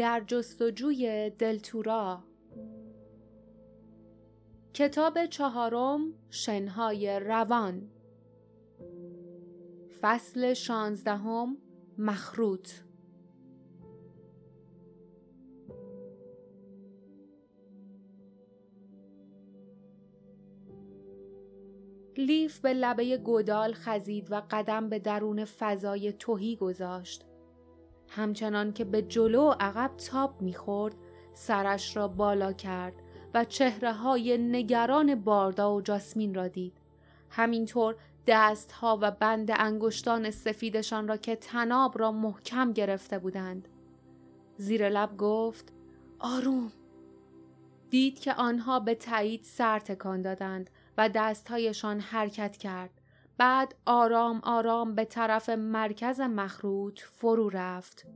در 0.00 0.22
جستجوی 0.26 1.30
دلتورا 1.38 2.24
کتاب 4.74 5.26
چهارم 5.26 6.14
شنهای 6.30 7.20
روان. 7.20 7.90
فصل 10.00 10.54
شانزدهم 10.54 11.56
مخروط. 11.98 12.70
لیف 22.16 22.60
به 22.60 22.72
لبه 22.72 23.16
گودال 23.16 23.72
خزید 23.72 24.32
و 24.32 24.42
قدم 24.50 24.88
به 24.88 24.98
درون 24.98 25.44
فضای 25.44 26.12
توهی 26.12 26.56
گذاشت. 26.56 27.29
همچنان 28.10 28.72
که 28.72 28.84
به 28.84 29.02
جلو 29.02 29.42
و 29.42 29.54
عقب 29.60 29.90
تاب 29.96 30.42
می‌خورد 30.42 30.94
سرش 31.32 31.96
را 31.96 32.08
بالا 32.08 32.52
کرد 32.52 32.94
و 33.34 33.44
چهره 33.44 33.92
های 33.92 34.38
نگران 34.38 35.14
باردا 35.14 35.74
و 35.74 35.80
جاسمین 35.80 36.34
را 36.34 36.48
دید. 36.48 36.72
همینطور 37.30 37.96
دستها 38.26 38.98
و 39.02 39.10
بند 39.10 39.50
انگشتان 39.54 40.30
سفیدشان 40.30 41.08
را 41.08 41.16
که 41.16 41.36
تناب 41.36 41.98
را 41.98 42.12
محکم 42.12 42.72
گرفته 42.72 43.18
بودند. 43.18 43.68
زیر 44.56 44.88
لب 44.88 45.16
گفت 45.16 45.72
آروم. 46.18 46.72
دید 47.90 48.18
که 48.18 48.34
آنها 48.34 48.80
به 48.80 48.94
تایید 48.94 49.44
سر 49.44 49.78
تکان 49.78 50.22
دادند 50.22 50.70
و 50.98 51.08
دستهایشان 51.08 52.00
حرکت 52.00 52.56
کرد. 52.56 52.99
بعد 53.40 53.74
آرام 53.86 54.40
آرام 54.44 54.94
به 54.94 55.04
طرف 55.04 55.48
مرکز 55.48 56.20
مخروط 56.20 57.00
فرو 57.00 57.48
رفت. 57.48 58.06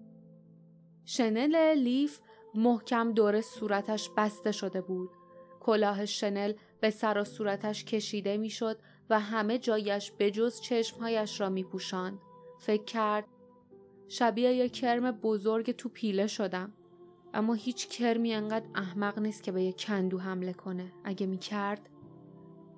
شنل 1.04 1.74
لیف 1.74 2.20
محکم 2.54 3.12
دور 3.12 3.40
صورتش 3.40 4.10
بسته 4.16 4.52
شده 4.52 4.80
بود. 4.80 5.10
کلاه 5.60 6.06
شنل 6.06 6.52
به 6.80 6.90
سر 6.90 7.18
و 7.18 7.24
صورتش 7.24 7.84
کشیده 7.84 8.36
می‌شد 8.36 8.78
و 9.10 9.20
همه 9.20 9.58
جایش 9.58 10.10
به 10.10 10.30
جز 10.30 10.60
چشمهایش 10.60 11.40
را 11.40 11.48
می 11.48 11.64
پوشند. 11.64 12.18
فکر 12.58 12.84
کرد 12.84 13.24
شبیه 14.08 14.54
یک 14.54 14.72
کرم 14.72 15.10
بزرگ 15.10 15.70
تو 15.70 15.88
پیله 15.88 16.26
شدم. 16.26 16.72
اما 17.34 17.54
هیچ 17.54 17.88
کرمی 17.88 18.34
انقدر 18.34 18.66
احمق 18.74 19.18
نیست 19.18 19.42
که 19.42 19.52
به 19.52 19.62
یک 19.62 19.86
کندو 19.86 20.18
حمله 20.18 20.52
کنه. 20.52 20.92
اگه 21.04 21.26
می 21.26 21.38
کرد 21.38 21.88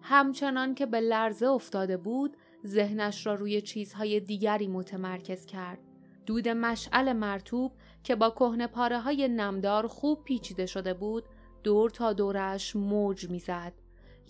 همچنان 0.08 0.74
که 0.74 0.86
به 0.86 1.00
لرزه 1.00 1.46
افتاده 1.46 1.96
بود 1.96 2.36
ذهنش 2.66 3.26
را 3.26 3.34
روی 3.34 3.60
چیزهای 3.60 4.20
دیگری 4.20 4.68
متمرکز 4.68 5.46
کرد. 5.46 5.78
دود 6.26 6.48
مشعل 6.48 7.12
مرتوب 7.12 7.72
که 8.02 8.16
با 8.16 8.30
کهنه 8.30 8.66
پاره 8.66 9.00
های 9.00 9.28
نمدار 9.28 9.86
خوب 9.86 10.24
پیچیده 10.24 10.66
شده 10.66 10.94
بود 10.94 11.24
دور 11.64 11.90
تا 11.90 12.12
دورش 12.12 12.76
موج 12.76 13.30
می‌زد. 13.30 13.72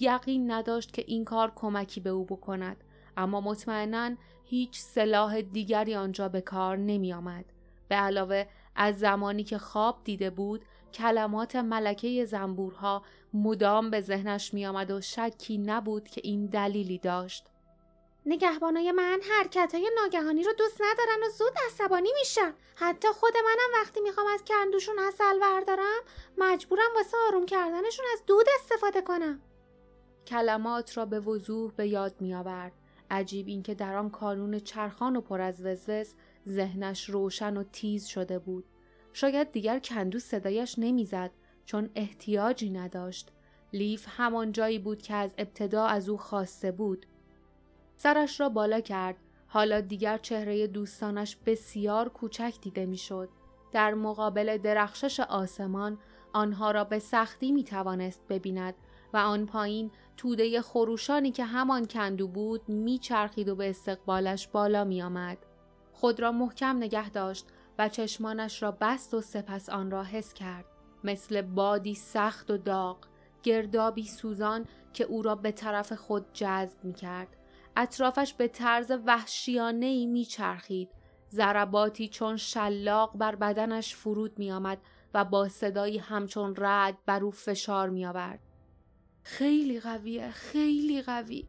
یقین 0.01 0.51
نداشت 0.51 0.93
که 0.93 1.05
این 1.07 1.25
کار 1.25 1.53
کمکی 1.57 2.01
به 2.01 2.11
او 2.11 2.25
بکند 2.25 2.85
اما 3.17 3.41
مطمئنا 3.41 4.11
هیچ 4.45 4.79
سلاح 4.79 5.41
دیگری 5.41 5.95
آنجا 5.95 6.29
به 6.29 6.41
کار 6.41 6.77
نمی 6.77 7.13
آمد. 7.13 7.45
به 7.89 7.95
علاوه 7.95 8.47
از 8.77 8.99
زمانی 8.99 9.45
که 9.45 9.59
خواب 9.59 10.01
دیده 10.05 10.31
بود 10.31 10.65
کلمات 10.93 11.57
ملکه 11.57 12.25
زنبورها 12.25 13.03
مدام 13.43 13.91
به 13.91 14.01
ذهنش 14.01 14.55
می 14.55 14.67
آمد 14.67 14.91
و 14.91 15.01
شکی 15.01 15.59
نبود 15.59 16.09
که 16.09 16.21
این 16.25 16.47
دلیلی 16.47 16.99
داشت. 16.99 17.47
نگهبانای 18.27 18.93
من 18.93 19.21
حرکت 19.31 19.75
های 19.75 19.91
ناگهانی 20.03 20.43
رو 20.43 20.53
دوست 20.53 20.81
ندارن 20.81 21.23
و 21.27 21.31
زود 21.31 21.53
عصبانی 21.67 22.09
میشن. 22.19 22.55
حتی 22.75 23.09
خود 23.09 23.33
منم 23.37 23.83
وقتی 23.83 24.01
می‌خوام 24.01 24.27
از 24.35 24.45
کندوشون 24.45 24.99
اصل 24.99 25.41
بردارم 25.41 26.01
مجبورم 26.39 26.95
واسه 26.97 27.17
آروم 27.27 27.47
کردنشون 27.47 28.07
از 28.13 28.23
دود 28.27 28.47
استفاده 28.61 29.03
کنم. 29.03 29.41
کلمات 30.27 30.97
را 30.97 31.07
به 31.07 31.21
وضوح 31.21 31.73
به 31.73 31.89
یاد 31.89 32.15
میآورد. 32.21 32.73
عجیب 33.11 33.49
اینکه 33.49 33.75
در 33.75 33.97
آن 33.97 34.11
کانون 34.11 34.59
چرخان 34.59 35.17
و 35.17 35.21
پر 35.21 35.41
از 35.41 35.63
وزوز 35.63 36.15
ذهنش 36.49 37.11
روشن 37.11 37.57
و 37.57 37.63
تیز 37.63 38.07
شده 38.07 38.39
بود. 38.39 38.65
شاید 39.13 39.53
دیگر 39.53 39.79
کندو 39.79 40.19
صدایش 40.19 40.79
نمی‌زد 40.79 41.31
چون 41.65 41.91
احتیاجی 41.95 42.71
نداشت. 42.71 43.33
لیف 43.73 44.07
همان 44.09 44.53
جایی 44.53 44.79
بود 44.79 45.03
که 45.03 45.15
از 45.15 45.35
ابتدا 45.39 45.87
از 45.87 46.09
او 46.09 46.17
خواسته 46.17 46.73
بود 46.73 47.07
سرش 47.97 48.41
را 48.41 48.49
بالا 48.49 48.81
کرد 48.81 49.17
حالا 49.49 49.81
دیگر 49.81 50.19
چهره 50.19 50.67
دوستانش 50.67 51.37
بسیار 51.47 52.09
کوچک 52.09 52.55
دیده 52.63 52.87
می‌شد. 52.87 53.29
در 53.73 53.95
مقابل 53.95 54.59
درخشش 54.59 55.21
آسمان 55.21 55.99
آنها 56.33 56.71
را 56.71 56.85
به 56.85 56.99
سختی 56.99 57.53
می 57.53 57.65
توانست 57.65 58.21
ببیند 58.29 58.75
و 59.13 59.17
آن 59.17 59.47
پایین 59.47 59.91
توده 60.17 60.63
خروشانی 60.63 61.31
که 61.31 61.45
همان 61.45 61.85
کندو 61.85 62.29
بود 62.29 62.69
میچرخید 62.69 63.49
و 63.49 63.57
به 63.57 63.71
استقبالش 63.71 64.49
بالا 64.49 64.85
می 64.85 65.03
آمد. 65.03 65.39
خود 65.93 66.21
را 66.21 66.33
محکم 66.33 66.77
نگه 66.77 67.11
داشت 67.11 67.47
و 67.79 67.89
چشمانش 67.89 68.63
را 68.63 68.77
بست 68.81 69.15
و 69.15 69.21
سپس 69.21 69.69
آن 69.69 69.91
را 69.91 70.03
حس 70.03 70.35
کرد. 70.35 70.65
مثل 71.05 71.43
بادی 71.43 71.95
سخت 71.95 72.51
و 72.51 72.57
داغ، 72.57 72.97
گردابی 73.47 74.07
سوزان 74.07 74.67
که 74.93 75.05
او 75.05 75.23
را 75.23 75.35
به 75.35 75.53
طرف 75.53 75.93
خود 75.93 76.27
جذب 76.33 76.85
می 76.85 76.93
کرد. 76.93 77.37
اطرافش 77.77 78.35
به 78.35 78.49
طرز 78.49 78.93
وحشیانه 79.07 79.87
ای 79.87 80.07
میچرخید. 80.07 80.91
ضرباتی 81.31 82.09
چون 82.09 82.37
شلاق 82.37 83.17
بر 83.17 83.35
بدنش 83.35 83.95
فرود 83.95 84.39
می 84.39 84.53
آمد 84.53 84.79
و 85.15 85.25
با 85.25 85.49
صدایی 85.49 85.99
همچون 85.99 86.55
رد 86.57 86.99
بر 87.07 87.25
او 87.25 87.31
فشار 87.31 87.91
می 87.91 88.07
آورد. 88.07 88.41
خیلی 89.23 89.81
قویه 89.81 90.31
خیلی 90.31 91.03
قوی 91.03 91.49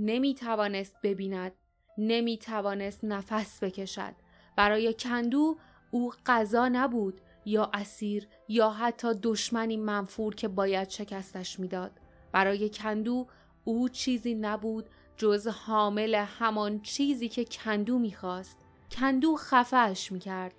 نمی 0.00 0.34
توانست 0.34 0.96
ببیند 1.02 1.52
نمی 1.98 2.38
توانست 2.38 3.04
نفس 3.04 3.64
بکشد 3.64 4.14
برای 4.56 4.94
کندو 4.94 5.56
او 5.90 6.12
غذا 6.26 6.68
نبود 6.68 7.20
یا 7.44 7.70
اسیر 7.74 8.28
یا 8.48 8.70
حتی 8.70 9.14
دشمنی 9.22 9.76
منفور 9.76 10.34
که 10.34 10.48
باید 10.48 10.88
شکستش 10.88 11.60
می‌داد. 11.60 12.00
برای 12.32 12.70
کندو 12.70 13.26
او 13.64 13.88
چیزی 13.88 14.34
نبود 14.34 14.88
جز 15.16 15.46
حامل 15.46 16.14
همان 16.14 16.80
چیزی 16.80 17.28
که 17.28 17.44
کندو 17.44 17.98
می‌خواست. 17.98 18.58
کندو 18.90 19.36
خفهش 19.36 20.12
می‌کرد. 20.12 20.54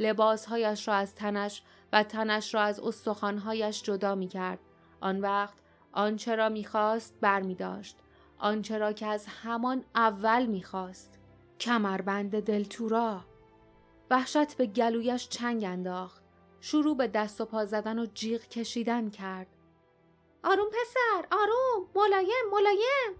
لباسهایش 0.00 0.88
را 0.88 0.94
از 0.94 1.14
تنش 1.14 1.62
و 1.92 2.02
تنش 2.02 2.54
را 2.54 2.60
از 2.60 2.80
استخوانهایش 2.80 3.82
جدا 3.82 4.14
می‌کرد. 4.14 4.58
آن 5.00 5.20
وقت 5.20 5.54
آنچه 5.92 6.34
را 6.34 6.48
می‌خواست 6.48 7.14
بر 7.20 7.42
می 7.42 7.54
داشت. 7.54 7.96
آنچه 8.38 8.78
را 8.78 8.92
که 8.92 9.06
از 9.06 9.26
همان 9.26 9.84
اول 9.94 10.46
می‌خواست. 10.46 11.18
کمربند 11.60 12.40
دلتورا. 12.40 13.24
وحشت 14.10 14.56
به 14.56 14.66
گلویش 14.66 15.28
چنگ 15.28 15.64
انداخت. 15.64 16.17
شروع 16.60 16.96
به 16.96 17.06
دست 17.06 17.40
و 17.40 17.44
پا 17.44 17.64
زدن 17.64 17.98
و 17.98 18.06
جیغ 18.06 18.40
کشیدن 18.40 19.10
کرد. 19.10 19.46
آروم 20.44 20.66
پسر 20.68 21.26
آروم 21.30 21.88
ملایم 21.94 22.50
ملایم. 22.52 23.18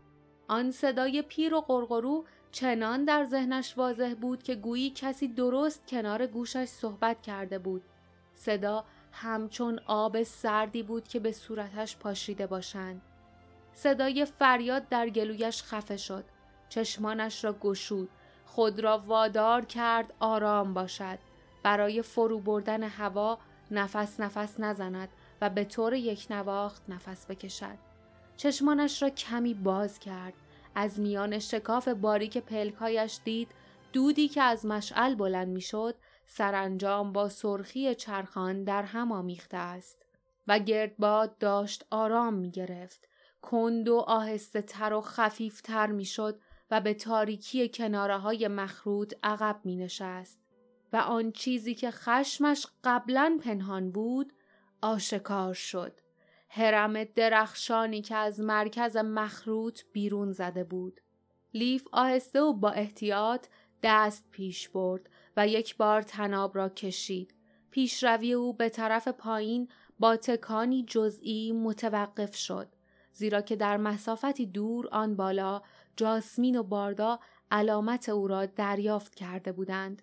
آن 0.48 0.70
صدای 0.70 1.22
پیر 1.22 1.54
و 1.54 1.60
قرقرو 1.60 2.24
چنان 2.52 3.04
در 3.04 3.24
ذهنش 3.24 3.78
واضح 3.78 4.14
بود 4.20 4.42
که 4.42 4.54
گویی 4.54 4.90
کسی 4.90 5.28
درست 5.28 5.86
کنار 5.86 6.26
گوشش 6.26 6.64
صحبت 6.64 7.22
کرده 7.22 7.58
بود. 7.58 7.82
صدا 8.34 8.84
همچون 9.12 9.80
آب 9.86 10.22
سردی 10.22 10.82
بود 10.82 11.08
که 11.08 11.20
به 11.20 11.32
صورتش 11.32 11.96
پاشیده 11.96 12.46
باشند. 12.46 13.02
صدای 13.74 14.24
فریاد 14.24 14.88
در 14.88 15.08
گلویش 15.08 15.62
خفه 15.62 15.96
شد. 15.96 16.24
چشمانش 16.68 17.44
را 17.44 17.52
گشود. 17.52 18.08
خود 18.46 18.80
را 18.80 18.98
وادار 18.98 19.64
کرد 19.64 20.14
آرام 20.20 20.74
باشد. 20.74 21.18
برای 21.62 22.02
فرو 22.02 22.40
بردن 22.40 22.82
هوا 22.82 23.38
نفس 23.70 24.20
نفس 24.20 24.60
نزند 24.60 25.08
و 25.40 25.50
به 25.50 25.64
طور 25.64 25.94
یک 25.94 26.26
نواخت 26.30 26.82
نفس 26.88 27.26
بکشد. 27.26 27.78
چشمانش 28.36 29.02
را 29.02 29.08
کمی 29.08 29.54
باز 29.54 29.98
کرد. 29.98 30.34
از 30.74 31.00
میان 31.00 31.38
شکاف 31.38 31.88
باریک 31.88 32.38
پلکایش 32.38 33.20
دید 33.24 33.48
دودی 33.92 34.28
که 34.28 34.42
از 34.42 34.66
مشعل 34.66 35.14
بلند 35.14 35.48
می‌شد 35.48 35.94
سرانجام 36.26 37.12
با 37.12 37.28
سرخی 37.28 37.94
چرخان 37.94 38.64
در 38.64 38.82
هم 38.82 39.12
آمیخته 39.12 39.56
است 39.56 40.06
و 40.46 40.58
گردباد 40.58 41.38
داشت 41.38 41.86
آرام 41.90 42.34
می 42.34 42.50
گرفت. 42.50 43.08
کند 43.42 43.88
و 43.88 43.96
آهسته 43.96 44.62
تر 44.62 44.92
و 44.92 45.00
خفیف 45.00 45.60
تر 45.60 45.86
می 45.86 46.04
شد 46.04 46.40
و 46.70 46.80
به 46.80 46.94
تاریکی 46.94 47.68
کناره 47.68 48.18
های 48.18 48.48
مخروط 48.48 49.14
عقب 49.22 49.60
می 49.64 49.76
نشست 49.76 50.38
و 50.92 50.96
آن 50.96 51.32
چیزی 51.32 51.74
که 51.74 51.90
خشمش 51.90 52.66
قبلا 52.84 53.38
پنهان 53.44 53.90
بود 53.90 54.32
آشکار 54.82 55.54
شد. 55.54 56.00
هرم 56.48 57.04
درخشانی 57.04 58.02
که 58.02 58.14
از 58.14 58.40
مرکز 58.40 58.96
مخروط 58.96 59.80
بیرون 59.92 60.32
زده 60.32 60.64
بود. 60.64 61.00
لیف 61.54 61.88
آهسته 61.92 62.40
و 62.40 62.52
با 62.52 62.70
احتیاط 62.70 63.46
دست 63.82 64.24
پیش 64.30 64.68
برد 64.68 65.10
و 65.36 65.48
یک 65.48 65.76
بار 65.76 66.02
تناب 66.02 66.56
را 66.56 66.68
کشید. 66.68 67.34
پیشروی 67.70 68.32
او 68.32 68.52
به 68.52 68.68
طرف 68.68 69.08
پایین 69.08 69.68
با 69.98 70.16
تکانی 70.16 70.84
جزئی 70.84 71.52
متوقف 71.52 72.36
شد 72.36 72.68
زیرا 73.12 73.40
که 73.40 73.56
در 73.56 73.76
مسافتی 73.76 74.46
دور 74.46 74.88
آن 74.92 75.16
بالا 75.16 75.62
جاسمین 75.96 76.56
و 76.56 76.62
باردا 76.62 77.18
علامت 77.50 78.08
او 78.08 78.28
را 78.28 78.46
دریافت 78.46 79.14
کرده 79.14 79.52
بودند 79.52 80.02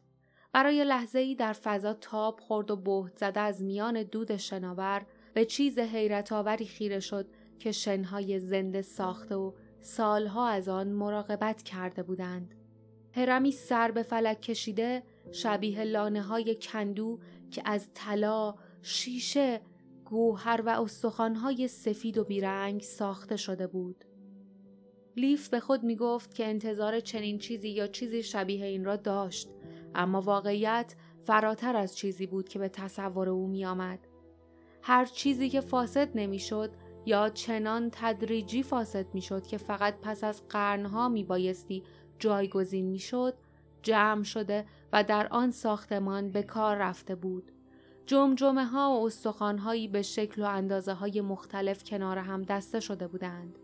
برای 0.56 0.84
لحظه 0.84 1.20
ای 1.20 1.36
در 1.36 1.54
فضا 1.54 1.94
تاب 1.94 2.40
خورد 2.40 2.72
و 2.72 2.76
بهت 2.76 3.18
زده 3.18 3.40
از 3.40 3.64
میان 3.64 4.04
دود 4.04 4.38
شناور 4.38 5.06
به 5.34 5.46
چیز 5.46 5.80
حیرت 5.80 6.32
آوری 6.32 6.66
خیره 6.66 7.00
شد 7.00 7.28
که 7.60 7.72
شنهای 7.72 8.40
زنده 8.40 8.82
ساخته 8.82 9.36
و 9.36 9.52
سالها 9.82 10.48
از 10.48 10.70
آن 10.70 10.88
مراقبت 10.88 11.64
کرده 11.64 12.04
بودند. 12.04 12.56
هرمی 13.12 13.52
سر 13.52 13.92
به 13.92 14.04
فلک 14.04 14.42
کشیده 14.42 15.04
شبیه 15.32 15.84
لانه 15.84 16.22
های 16.22 16.56
کندو 16.56 17.20
که 17.52 17.62
از 17.66 17.90
طلا، 17.94 18.56
شیشه، 18.82 19.62
گوهر 20.06 20.62
و 20.66 20.70
استخوانهای 20.70 21.68
سفید 21.68 22.18
و 22.18 22.24
بیرنگ 22.24 22.82
ساخته 22.82 23.38
شده 23.38 23.68
بود. 23.68 24.06
لیف 25.18 25.50
به 25.50 25.60
خود 25.60 25.84
می 25.84 25.96
گفت 25.96 26.36
که 26.36 26.46
انتظار 26.46 27.00
چنین 27.00 27.38
چیزی 27.38 27.70
یا 27.70 27.88
چیزی 27.88 28.24
شبیه 28.24 28.66
این 28.66 28.86
را 28.86 28.96
داشت 28.96 29.50
اما 29.96 30.22
واقعیت 30.22 30.96
فراتر 31.24 31.76
از 31.76 31.98
چیزی 31.98 32.28
بود 32.28 32.50
که 32.50 32.60
به 32.60 32.70
تصور 32.70 33.30
او 33.30 33.48
می 33.48 33.66
آمد. 33.66 34.00
هر 34.82 35.06
چیزی 35.06 35.50
که 35.50 35.62
فاسد 35.62 36.10
نمی‌شد 36.16 36.72
یا 37.06 37.30
چنان 37.30 37.90
تدریجی 37.92 38.64
فاسد 38.64 39.14
می‌شد 39.14 39.48
که 39.48 39.58
فقط 39.58 39.96
پس 40.02 40.24
از 40.24 40.48
قرنها 40.48 41.10
می 41.10 41.24
بایستی 41.24 41.84
جایگزین 42.20 42.86
می‌شد 42.86 43.34
جمع 43.84 44.24
شده 44.24 44.66
و 44.94 45.04
در 45.04 45.28
آن 45.28 45.52
ساختمان 45.52 46.32
به 46.32 46.44
کار 46.44 46.76
رفته 46.76 47.16
بود. 47.16 47.52
جمجمه 48.06 48.66
ها 48.66 49.00
و 49.00 49.06
استخوان 49.06 49.58
هایی 49.58 49.88
به 49.88 50.02
شکل 50.02 50.42
و 50.42 50.46
اندازه 50.46 50.94
های 50.94 51.22
مختلف 51.22 51.84
کنار 51.84 52.18
هم 52.18 52.42
دسته 52.42 52.80
شده 52.80 53.08
بودند. 53.08 53.60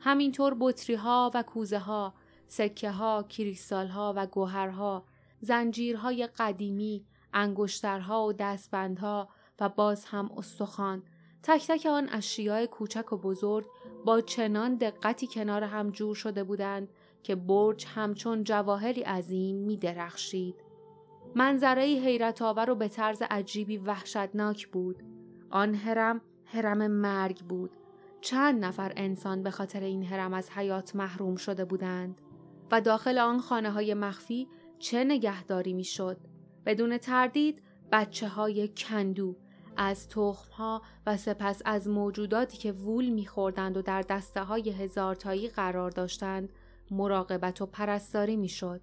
همینطور 0.00 0.56
بطری 0.60 0.94
ها 0.94 1.30
و 1.34 1.42
کوزه 1.42 1.78
ها، 1.78 2.14
سکه 2.48 2.90
ها، 2.90 3.22
کریستال 3.22 3.88
ها 3.88 4.14
و 4.16 4.26
گوهرها، 4.26 5.04
زنجیرهای 5.42 6.26
قدیمی، 6.26 7.04
انگشترها 7.34 8.26
و 8.26 8.32
دستبندها 8.32 9.28
و 9.60 9.68
باز 9.68 10.04
هم 10.04 10.30
استخوان 10.36 11.02
تک 11.42 11.66
تک 11.66 11.86
آن 11.86 12.08
اشیاء 12.12 12.66
کوچک 12.66 13.12
و 13.12 13.16
بزرگ 13.16 13.66
با 14.04 14.20
چنان 14.20 14.74
دقتی 14.74 15.26
کنار 15.26 15.64
هم 15.64 15.90
جور 15.90 16.14
شده 16.14 16.44
بودند 16.44 16.88
که 17.22 17.34
برج 17.34 17.86
همچون 17.88 18.44
جواهری 18.44 19.02
عظیم 19.02 19.56
می 19.56 19.76
درخشید. 19.76 20.54
منظره 21.34 21.82
حیرت 21.82 22.42
آور 22.42 22.70
و 22.70 22.74
به 22.74 22.88
طرز 22.88 23.22
عجیبی 23.30 23.76
وحشتناک 23.76 24.68
بود. 24.68 25.02
آن 25.50 25.74
هرم 25.74 26.20
هرم 26.44 26.86
مرگ 26.86 27.40
بود. 27.40 27.70
چند 28.20 28.64
نفر 28.64 28.92
انسان 28.96 29.42
به 29.42 29.50
خاطر 29.50 29.80
این 29.80 30.02
هرم 30.02 30.34
از 30.34 30.50
حیات 30.50 30.96
محروم 30.96 31.36
شده 31.36 31.64
بودند 31.64 32.20
و 32.70 32.80
داخل 32.80 33.18
آن 33.18 33.40
خانه 33.40 33.70
های 33.70 33.94
مخفی 33.94 34.48
چه 34.82 35.04
نگهداری 35.04 35.72
می 35.72 35.84
شد؟ 35.84 36.16
بدون 36.66 36.98
تردید 36.98 37.62
بچه 37.92 38.28
های 38.28 38.68
کندو 38.68 39.36
از 39.76 40.08
تخم 40.08 40.52
ها 40.52 40.82
و 41.06 41.16
سپس 41.16 41.62
از 41.64 41.88
موجوداتی 41.88 42.58
که 42.58 42.72
وول 42.72 43.08
میخوردند 43.08 43.76
و 43.76 43.82
در 43.82 44.02
دسته 44.02 44.42
های 44.42 44.70
هزارتایی 44.70 45.48
قرار 45.48 45.90
داشتند 45.90 46.52
مراقبت 46.90 47.62
و 47.62 47.66
پرستاری 47.66 48.36
می‌شد. 48.36 48.80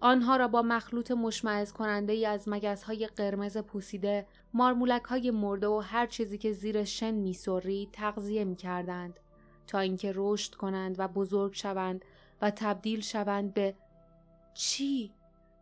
آنها 0.00 0.36
را 0.36 0.48
با 0.48 0.62
مخلوط 0.62 1.10
مشمعز 1.10 1.72
کننده 1.72 2.12
ای 2.12 2.26
از 2.26 2.48
مگس 2.48 2.82
های 2.82 3.06
قرمز 3.06 3.58
پوسیده، 3.58 4.26
مارمولک 4.54 5.02
های 5.02 5.30
مرده 5.30 5.66
و 5.66 5.78
هر 5.78 6.06
چیزی 6.06 6.38
که 6.38 6.52
زیر 6.52 6.84
شن 6.84 7.14
میسری 7.14 7.88
تغذیه 7.92 8.44
می 8.44 8.56
کردند 8.56 9.20
تا 9.66 9.78
اینکه 9.78 10.12
رشد 10.14 10.54
کنند 10.54 10.94
و 10.98 11.08
بزرگ 11.08 11.54
شوند 11.54 12.04
و 12.42 12.50
تبدیل 12.50 13.00
شوند 13.00 13.54
به 13.54 13.74
چی؟ 14.54 15.12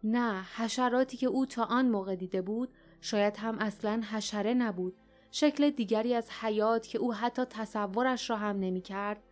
نه 0.04 0.42
حشراتی 0.56 1.16
که 1.16 1.26
او 1.26 1.46
تا 1.46 1.64
آن 1.64 1.88
موقع 1.88 2.16
دیده 2.16 2.42
بود 2.42 2.68
شاید 3.00 3.36
هم 3.36 3.58
اصلا 3.58 4.02
حشره 4.12 4.54
نبود. 4.54 4.96
شکل 5.30 5.70
دیگری 5.70 6.14
از 6.14 6.30
حیات 6.30 6.86
که 6.86 6.98
او 6.98 7.14
حتی 7.14 7.44
تصورش 7.44 8.30
را 8.30 8.36
هم 8.36 8.60
نمی 8.60 8.80
کرد 8.80 9.22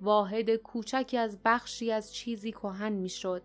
واحد 0.00 0.56
کوچکی 0.56 1.18
از 1.18 1.38
بخشی 1.44 1.92
از 1.92 2.14
چیزی 2.14 2.52
کهن 2.52 2.92
می‌شد. 2.92 3.42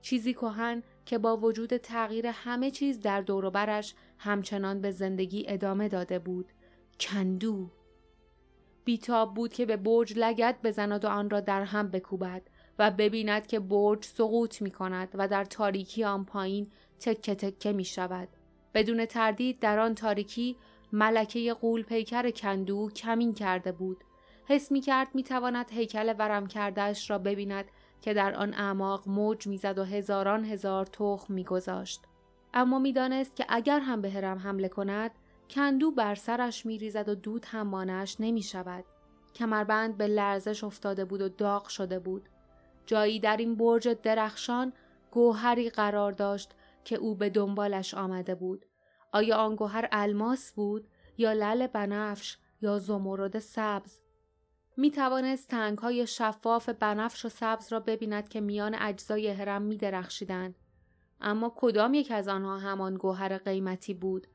چیزی 0.00 0.34
کهن 0.34 0.82
که 1.06 1.18
با 1.18 1.36
وجود 1.36 1.76
تغییر 1.76 2.26
همه 2.26 2.70
چیز 2.70 3.00
در 3.00 3.20
دوروبرش 3.20 3.94
همچنان 4.18 4.80
به 4.80 4.90
زندگی 4.90 5.44
ادامه 5.48 5.88
داده 5.88 6.18
بود. 6.18 6.52
کندو. 7.00 7.70
بیتاب 8.84 9.34
بود 9.34 9.52
که 9.52 9.66
به 9.66 9.76
برج 9.76 10.18
لگت 10.18 10.56
بزند 10.64 11.04
و 11.04 11.08
آن 11.08 11.30
را 11.30 11.40
در 11.40 11.62
هم 11.62 11.90
بکوبد. 11.90 12.42
و 12.80 12.90
ببیند 12.90 13.46
که 13.46 13.60
برج 13.60 14.04
سقوط 14.04 14.62
می 14.62 14.70
کند 14.70 15.08
و 15.14 15.28
در 15.28 15.44
تاریکی 15.44 16.04
آن 16.04 16.24
پایین 16.24 16.70
تکه 17.00 17.34
تکه 17.34 17.72
می 17.72 17.84
شود. 17.84 18.28
بدون 18.74 19.06
تردید 19.06 19.58
در 19.58 19.78
آن 19.78 19.94
تاریکی 19.94 20.56
ملکه 20.92 21.54
قول 21.54 21.82
پیکر 21.82 22.30
کندو 22.30 22.90
کمین 22.90 23.34
کرده 23.34 23.72
بود. 23.72 24.04
حس 24.48 24.72
می 24.72 24.80
کرد 24.80 25.08
می 25.14 25.22
تواند 25.22 25.70
هیکل 25.70 26.14
ورم 26.18 26.46
کردهش 26.46 27.10
را 27.10 27.18
ببیند 27.18 27.64
که 28.02 28.14
در 28.14 28.34
آن 28.34 28.54
اعماق 28.54 29.08
موج 29.08 29.46
می‌زد 29.46 29.78
و 29.78 29.84
هزاران 29.84 30.44
هزار 30.44 30.86
تخم 30.86 31.34
میگذاشت 31.34 32.02
اما 32.54 32.78
می‌دانست 32.78 33.36
که 33.36 33.46
اگر 33.48 33.80
هم 33.80 34.00
به 34.00 34.10
هرم 34.10 34.38
حمله 34.38 34.68
کند 34.68 35.10
کندو 35.50 35.90
بر 35.90 36.14
سرش 36.14 36.66
میریزد 36.66 37.08
و 37.08 37.14
دود 37.14 37.46
هم 37.48 37.66
مانعش 37.66 38.16
نمی 38.20 38.42
شود. 38.42 38.84
کمربند 39.34 39.96
به 39.96 40.06
لرزش 40.06 40.64
افتاده 40.64 41.04
بود 41.04 41.20
و 41.20 41.28
داغ 41.28 41.68
شده 41.68 41.98
بود. 41.98 42.28
جایی 42.90 43.20
در 43.20 43.36
این 43.36 43.54
برج 43.56 43.88
درخشان 43.88 44.72
گوهری 45.10 45.70
قرار 45.70 46.12
داشت 46.12 46.50
که 46.84 46.96
او 46.96 47.14
به 47.14 47.30
دنبالش 47.30 47.94
آمده 47.94 48.34
بود. 48.34 48.66
آیا 49.12 49.36
آن 49.36 49.56
گوهر 49.56 49.88
الماس 49.92 50.52
بود 50.52 50.88
یا 51.18 51.32
لل 51.32 51.66
بنفش 51.66 52.38
یا 52.60 52.78
زمرد 52.78 53.38
سبز؟ 53.38 54.00
می 54.76 54.90
توانست 54.90 55.48
تنگ 55.48 55.78
های 55.78 56.06
شفاف 56.06 56.68
بنفش 56.68 57.24
و 57.24 57.28
سبز 57.28 57.72
را 57.72 57.80
ببیند 57.80 58.28
که 58.28 58.40
میان 58.40 58.76
اجزای 58.80 59.28
هرم 59.28 59.62
می 59.62 59.76
درخشیدند. 59.76 60.54
اما 61.20 61.52
کدام 61.56 61.94
یک 61.94 62.10
از 62.10 62.28
آنها 62.28 62.58
همان 62.58 62.94
گوهر 62.94 63.38
قیمتی 63.38 63.94
بود؟ 63.94 64.26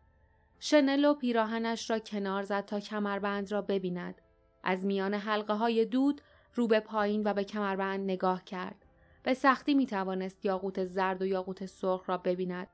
شنل 0.60 1.06
و 1.06 1.14
پیراهنش 1.14 1.90
را 1.90 2.00
کنار 2.00 2.44
زد 2.44 2.66
تا 2.66 2.80
کمربند 2.80 3.52
را 3.52 3.62
ببیند. 3.62 4.22
از 4.64 4.86
میان 4.86 5.14
حلقه 5.14 5.54
های 5.54 5.86
دود 5.86 6.22
رو 6.56 6.68
به 6.68 6.80
پایین 6.80 7.22
و 7.26 7.34
به 7.34 7.44
کمربند 7.44 8.04
نگاه 8.04 8.44
کرد. 8.44 8.86
به 9.24 9.34
سختی 9.34 9.74
می 9.74 9.86
توانست 9.86 10.46
یاقوت 10.46 10.86
زرد 10.86 11.22
و 11.22 11.26
یاقوت 11.26 11.66
سرخ 11.66 12.10
را 12.10 12.18
ببیند. 12.18 12.68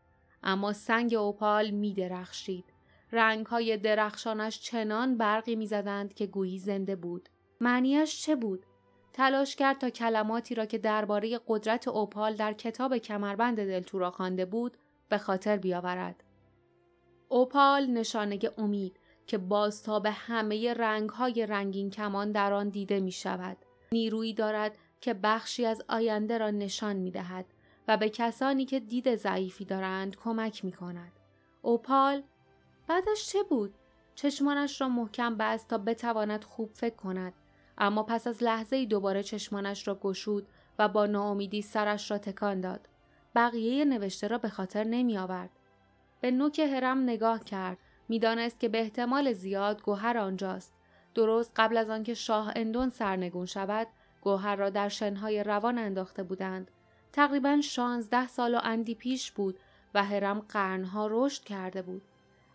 اما 0.43 0.73
سنگ 0.73 1.13
اوپال 1.13 1.69
می 1.69 1.93
درخشید. 1.93 2.65
رنگ 3.11 3.45
های 3.45 3.77
درخشانش 3.77 4.61
چنان 4.61 5.17
برقی 5.17 5.55
می 5.55 5.67
زدند 5.67 6.13
که 6.13 6.27
گویی 6.27 6.59
زنده 6.59 6.95
بود. 6.95 7.29
معنیش 7.61 8.21
چه 8.21 8.35
بود؟ 8.35 8.65
تلاش 9.13 9.55
کرد 9.55 9.77
تا 9.77 9.89
کلماتی 9.89 10.55
را 10.55 10.65
که 10.65 10.77
درباره 10.77 11.39
قدرت 11.47 11.88
اوپال 11.88 12.35
در 12.35 12.53
کتاب 12.53 12.97
کمربند 12.97 13.57
دلتورا 13.57 14.11
خوانده 14.11 14.45
بود 14.45 14.77
به 15.09 15.17
خاطر 15.17 15.57
بیاورد. 15.57 16.23
اوپال 17.29 17.85
نشانه 17.85 18.39
امید 18.57 19.00
که 19.27 19.38
بازتاب 19.38 20.07
همه 20.09 20.73
رنگ 20.73 21.09
های 21.09 21.45
رنگین 21.45 21.89
کمان 21.89 22.31
در 22.31 22.53
آن 22.53 22.69
دیده 22.69 23.00
می 23.00 23.11
شود. 23.11 23.57
نیرویی 23.93 24.33
دارد 24.33 24.77
که 25.01 25.13
بخشی 25.13 25.65
از 25.65 25.83
آینده 25.89 26.38
را 26.38 26.51
نشان 26.51 26.95
می 26.95 27.12
دهد 27.12 27.45
و 27.88 27.98
به 27.98 28.10
کسانی 28.10 28.65
که 28.65 28.79
دید 28.79 29.15
ضعیفی 29.15 29.65
دارند 29.65 30.15
کمک 30.15 30.65
می 30.65 30.71
کند. 30.71 31.12
اوپال 31.62 32.24
بعدش 32.88 33.27
چه 33.27 33.43
بود؟ 33.43 33.74
چشمانش 34.15 34.81
را 34.81 34.89
محکم 34.89 35.36
بست 35.36 35.67
تا 35.67 35.77
بتواند 35.77 36.43
خوب 36.43 36.69
فکر 36.74 36.95
کند 36.95 37.33
اما 37.77 38.03
پس 38.03 38.27
از 38.27 38.43
لحظه 38.43 38.75
ای 38.75 38.86
دوباره 38.86 39.24
چشمانش 39.24 39.88
را 39.88 39.95
گشود 39.95 40.48
و 40.79 40.88
با 40.88 41.05
ناامیدی 41.05 41.62
سرش 41.62 42.12
را 42.12 42.17
تکان 42.17 42.62
داد. 42.62 42.88
بقیه 43.36 43.86
نوشته 43.86 44.27
را 44.27 44.38
به 44.38 44.50
خاطر 44.50 44.83
نمی 44.83 45.17
آورد. 45.17 45.50
به 46.21 46.31
نوک 46.31 46.60
هرم 46.60 47.03
نگاه 47.03 47.43
کرد. 47.43 47.77
می‌دانست 48.10 48.60
که 48.60 48.69
به 48.69 48.79
احتمال 48.81 49.33
زیاد 49.33 49.81
گوهر 49.81 50.17
آنجاست. 50.17 50.74
درست 51.13 51.51
قبل 51.56 51.77
از 51.77 51.89
آنکه 51.89 52.13
شاه 52.13 52.51
اندون 52.56 52.89
سرنگون 52.89 53.46
شود، 53.46 53.88
گوهر 54.22 54.56
را 54.56 54.70
در 54.70 54.89
شنهای 54.89 55.44
روان 55.44 55.77
انداخته 55.77 56.24
بودند. 56.24 56.72
تقریبا 57.13 57.62
شانزده 57.62 58.27
سال 58.27 58.56
و 58.56 58.60
اندی 58.63 58.96
پیش 58.96 59.32
بود 59.32 59.60
و 59.94 60.03
هرم 60.03 60.39
قرنها 60.39 61.08
رشد 61.12 61.44
کرده 61.44 61.82
بود. 61.82 62.01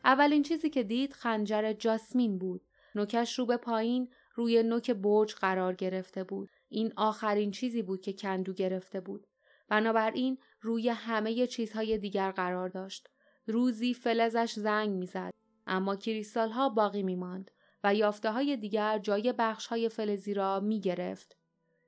اولین 0.04 0.42
چیزی 0.42 0.70
که 0.70 0.82
دید 0.82 1.12
خنجر 1.12 1.72
جاسمین 1.72 2.38
بود. 2.38 2.60
نوکش 2.94 3.38
رو 3.38 3.46
به 3.46 3.56
پایین 3.56 4.08
روی 4.34 4.62
نوک 4.62 4.90
برج 4.90 5.34
قرار 5.34 5.74
گرفته 5.74 6.24
بود. 6.24 6.48
این 6.68 6.92
آخرین 6.96 7.50
چیزی 7.50 7.82
بود 7.82 8.00
که 8.00 8.12
کندو 8.12 8.52
گرفته 8.52 9.00
بود. 9.00 9.26
بنابراین 9.68 10.38
روی 10.60 10.88
همه 10.88 11.46
چیزهای 11.46 11.98
دیگر 11.98 12.30
قرار 12.30 12.68
داشت. 12.68 13.08
روزی 13.46 13.94
فلزش 13.94 14.52
زنگ 14.52 14.90
می‌زد 14.90 15.32
اما 15.66 15.96
کریستال 15.96 16.50
ها 16.50 16.68
باقی 16.68 17.02
میماند 17.02 17.50
و 17.86 17.94
یافته 17.94 18.30
های 18.30 18.56
دیگر 18.56 18.98
جای 18.98 19.34
بخش 19.38 19.66
های 19.66 19.88
فلزی 19.88 20.34
را 20.34 20.60
می 20.60 20.80
گرفت. 20.80 21.36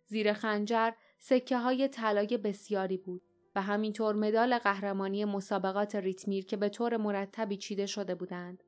زیر 0.07 0.33
خنجر 0.33 0.90
سکه 1.19 1.59
های 1.59 1.88
طلای 1.88 2.37
بسیاری 2.37 2.97
بود 2.97 3.23
و 3.55 3.62
همینطور 3.62 4.14
مدال 4.14 4.59
قهرمانی 4.59 5.25
مسابقات 5.25 5.95
ریتمیر 5.95 6.47
که 6.47 6.57
به 6.57 6.69
طور 6.69 6.97
مرتبی 6.97 7.57
چیده 7.57 7.87
شده 7.87 8.14
بودند. 8.14 8.62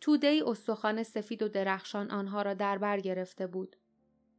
توده 0.00 0.42
استخوان 0.46 1.02
سفید 1.02 1.42
و 1.42 1.48
درخشان 1.48 2.10
آنها 2.10 2.42
را 2.42 2.54
در 2.54 2.78
بر 2.78 3.00
گرفته 3.00 3.46
بود. 3.46 3.76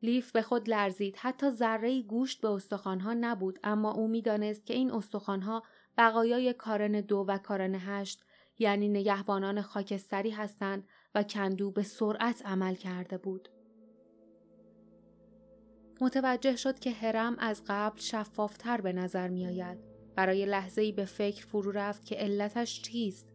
لیف 0.01 0.31
به 0.31 0.41
خود 0.41 0.69
لرزید 0.69 1.15
حتی 1.17 1.49
ذره 1.49 2.01
گوشت 2.01 2.41
به 2.41 2.49
استخوانها 2.49 3.13
نبود 3.13 3.59
اما 3.63 3.91
او 3.91 4.07
می‌دانست 4.07 4.65
که 4.65 4.73
این 4.73 4.91
استخوانها 4.91 5.63
بقایای 5.97 6.53
کارن 6.53 7.01
دو 7.01 7.25
و 7.27 7.37
کارن 7.37 7.75
هشت 7.75 8.23
یعنی 8.59 8.89
نگهبانان 8.89 9.61
خاکستری 9.61 10.29
هستند 10.29 10.87
و 11.17 11.23
کندو 11.23 11.71
به 11.71 11.83
سرعت 11.83 12.45
عمل 12.45 12.75
کرده 12.75 13.17
بود. 13.17 13.49
متوجه 16.01 16.55
شد 16.55 16.79
که 16.79 16.91
هرم 16.91 17.35
از 17.39 17.63
قبل 17.67 17.99
شفافتر 17.99 18.81
به 18.81 18.93
نظر 18.93 19.27
می 19.27 19.47
آید. 19.47 19.77
برای 20.15 20.45
لحظه 20.45 20.81
ای 20.81 20.91
به 20.91 21.05
فکر 21.05 21.45
فرو 21.45 21.71
رفت 21.71 22.05
که 22.05 22.15
علتش 22.15 22.81
چیست؟ 22.81 23.27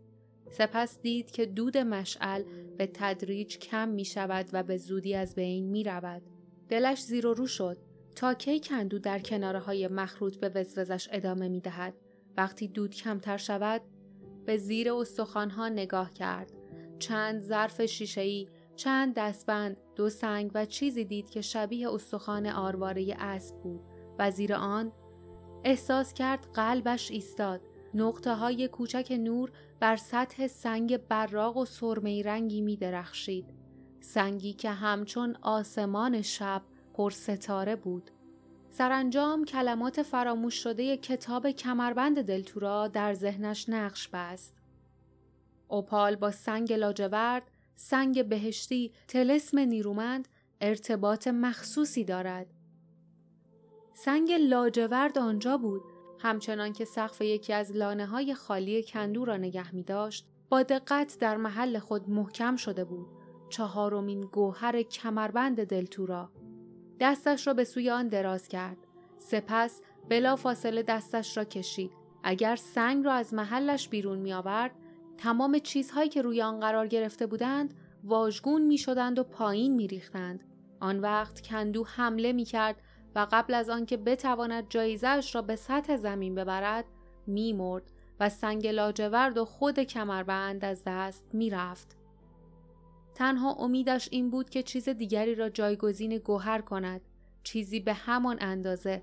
سپس 0.50 1.00
دید 1.00 1.30
که 1.30 1.46
دود 1.46 1.78
مشعل 1.78 2.42
به 2.78 2.86
تدریج 2.94 3.58
کم 3.58 3.88
می 3.88 4.04
شود 4.04 4.48
و 4.52 4.62
به 4.62 4.76
زودی 4.76 5.14
از 5.14 5.34
بین 5.34 5.70
می 5.70 5.84
رود. 5.84 6.22
دلش 6.68 7.02
زیر 7.02 7.26
و 7.26 7.34
رو 7.34 7.46
شد 7.46 7.78
تا 8.16 8.34
کی 8.34 8.60
کندو 8.60 8.98
در 8.98 9.18
کناره 9.18 9.58
های 9.58 9.88
مخروط 9.88 10.36
به 10.36 10.48
وزوزش 10.48 11.08
ادامه 11.12 11.48
می 11.48 11.60
دهد. 11.60 11.94
وقتی 12.36 12.68
دود 12.68 12.94
کمتر 12.94 13.36
شود 13.36 13.82
به 14.46 14.56
زیر 14.56 14.92
استخوانها 14.92 15.68
نگاه 15.68 16.12
کرد. 16.12 16.61
چند 17.02 17.40
ظرف 17.40 17.82
شیشه‌ای، 17.82 18.48
چند 18.76 19.14
دستبند، 19.14 19.76
دو 19.96 20.10
سنگ 20.10 20.50
و 20.54 20.66
چیزی 20.66 21.04
دید 21.04 21.30
که 21.30 21.40
شبیه 21.40 21.92
استخوان 21.92 22.46
آرواره 22.46 23.16
اسب 23.18 23.56
بود 23.62 23.80
و 24.18 24.30
زیر 24.30 24.54
آن 24.54 24.92
احساس 25.64 26.14
کرد 26.14 26.46
قلبش 26.54 27.10
ایستاد. 27.10 27.60
نقطه 27.94 28.34
های 28.34 28.68
کوچک 28.68 29.16
نور 29.20 29.52
بر 29.80 29.96
سطح 29.96 30.46
سنگ 30.46 30.96
براق 30.96 31.56
و 31.56 31.64
سرمه 31.64 32.22
رنگی 32.22 32.60
می 32.60 32.76
درخشید. 32.76 33.54
سنگی 34.00 34.52
که 34.52 34.70
همچون 34.70 35.36
آسمان 35.42 36.22
شب 36.22 36.62
پر 36.94 37.10
ستاره 37.10 37.76
بود. 37.76 38.10
سرانجام 38.70 39.44
کلمات 39.44 40.02
فراموش 40.02 40.62
شده 40.62 40.96
کتاب 40.96 41.50
کمربند 41.50 42.22
دلتورا 42.22 42.88
در 42.88 43.14
ذهنش 43.14 43.68
نقش 43.68 44.08
بست. 44.08 44.61
اوپال 45.72 46.16
با 46.16 46.30
سنگ 46.30 46.72
لاجورد، 46.72 47.42
سنگ 47.74 48.28
بهشتی، 48.28 48.92
تلسم 49.08 49.58
نیرومند 49.58 50.28
ارتباط 50.60 51.28
مخصوصی 51.28 52.04
دارد. 52.04 52.46
سنگ 53.94 54.32
لاجورد 54.32 55.18
آنجا 55.18 55.56
بود 55.56 55.82
همچنان 56.18 56.72
که 56.72 56.84
سقف 56.84 57.20
یکی 57.20 57.52
از 57.52 57.72
لانه 57.72 58.06
های 58.06 58.34
خالی 58.34 58.82
کندو 58.82 59.24
را 59.24 59.36
نگه 59.36 59.74
می 59.74 59.82
داشت 59.82 60.26
با 60.48 60.62
دقت 60.62 61.16
در 61.20 61.36
محل 61.36 61.78
خود 61.78 62.10
محکم 62.10 62.56
شده 62.56 62.84
بود 62.84 63.06
چهارمین 63.48 64.20
گوهر 64.20 64.82
کمربند 64.82 65.64
دلتورا 65.64 66.30
دستش 67.00 67.46
را 67.46 67.54
به 67.54 67.64
سوی 67.64 67.90
آن 67.90 68.08
دراز 68.08 68.48
کرد 68.48 68.76
سپس 69.18 69.80
بلا 70.08 70.36
فاصله 70.36 70.82
دستش 70.82 71.36
را 71.36 71.44
کشید 71.44 71.90
اگر 72.22 72.56
سنگ 72.56 73.04
را 73.04 73.12
از 73.12 73.34
محلش 73.34 73.88
بیرون 73.88 74.18
می 74.18 74.32
آورد 74.32 74.70
تمام 75.18 75.58
چیزهایی 75.58 76.08
که 76.08 76.22
روی 76.22 76.42
آن 76.42 76.60
قرار 76.60 76.86
گرفته 76.86 77.26
بودند 77.26 77.74
واژگون 78.04 78.62
می 78.62 78.78
شدند 78.78 79.18
و 79.18 79.24
پایین 79.24 79.74
می 79.74 79.86
ریختند. 79.86 80.44
آن 80.80 81.00
وقت 81.00 81.40
کندو 81.40 81.84
حمله 81.84 82.32
می 82.32 82.44
کرد 82.44 82.76
و 83.14 83.26
قبل 83.32 83.54
از 83.54 83.70
آنکه 83.70 83.96
بتواند 83.96 84.68
جایزش 84.68 85.34
را 85.34 85.42
به 85.42 85.56
سطح 85.56 85.96
زمین 85.96 86.34
ببرد 86.34 86.84
میمرد 87.26 87.92
و 88.20 88.28
سنگ 88.28 88.66
لاجورد 88.66 89.38
و 89.38 89.44
خود 89.44 89.80
کمربند 89.80 90.64
از 90.64 90.82
دست 90.86 91.26
می‌رفت. 91.32 91.96
تنها 93.14 93.52
امیدش 93.52 94.08
این 94.10 94.30
بود 94.30 94.50
که 94.50 94.62
چیز 94.62 94.88
دیگری 94.88 95.34
را 95.34 95.48
جایگزین 95.48 96.18
گوهر 96.18 96.60
کند 96.60 97.00
چیزی 97.42 97.80
به 97.80 97.92
همان 97.92 98.36
اندازه 98.40 99.02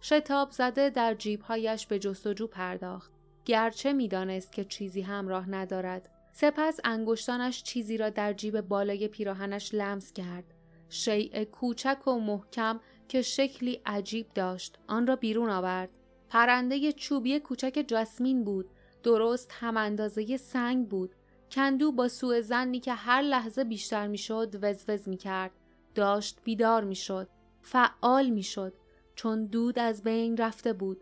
شتاب 0.00 0.50
زده 0.50 0.90
در 0.90 1.14
جیبهایش 1.14 1.86
به 1.86 1.98
جستجو 1.98 2.46
پرداخت 2.46 3.12
گرچه 3.50 3.92
می‌دانست 3.92 4.52
که 4.52 4.64
چیزی 4.64 5.00
همراه 5.00 5.50
ندارد. 5.50 6.08
سپس 6.32 6.80
انگشتانش 6.84 7.62
چیزی 7.62 7.96
را 7.96 8.10
در 8.10 8.32
جیب 8.32 8.60
بالای 8.60 9.08
پیراهنش 9.08 9.74
لمس 9.74 10.12
کرد. 10.12 10.44
شیء 10.88 11.44
کوچک 11.44 12.08
و 12.08 12.18
محکم 12.18 12.80
که 13.08 13.22
شکلی 13.22 13.80
عجیب 13.86 14.26
داشت 14.34 14.78
آن 14.88 15.06
را 15.06 15.16
بیرون 15.16 15.50
آورد. 15.50 15.88
پرنده 16.28 16.92
چوبی 16.92 17.40
کوچک 17.40 17.84
جاسمین 17.86 18.44
بود. 18.44 18.70
درست 19.02 19.50
هم 19.52 19.76
اندازه 19.76 20.36
سنگ 20.36 20.88
بود. 20.88 21.14
کندو 21.50 21.92
با 21.92 22.08
سوء 22.08 22.40
زنی 22.40 22.80
که 22.80 22.92
هر 22.92 23.22
لحظه 23.22 23.64
بیشتر 23.64 24.06
می‌شد 24.06 24.58
وزوز 24.62 25.08
می 25.08 25.16
کرد 25.16 25.52
داشت 25.94 26.38
بیدار 26.44 26.84
می‌شد. 26.84 27.28
فعال 27.62 28.30
می‌شد. 28.30 28.72
چون 29.14 29.44
دود 29.44 29.78
از 29.78 30.02
بین 30.02 30.36
رفته 30.36 30.72
بود. 30.72 31.00